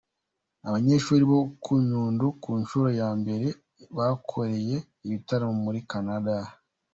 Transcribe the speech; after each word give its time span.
Abanyeshuri 0.67 1.23
bo 1.31 1.41
ku 1.63 1.71
Nyundo 1.87 2.25
ku 2.41 2.51
nshuro 2.61 2.89
ya 2.99 3.09
mbere 3.19 3.47
bakoreye 3.97 4.75
ibitaramo 5.05 5.57
muri 5.65 5.79
Canada. 5.91 6.35